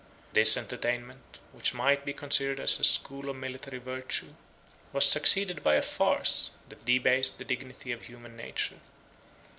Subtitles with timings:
[0.33, 4.33] 46 This entertainment, which might be considered as a school of military virtue,
[4.93, 8.77] was succeeded by a farce, that debased the dignity of human nature.